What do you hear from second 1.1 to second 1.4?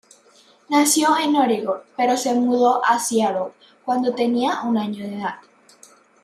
en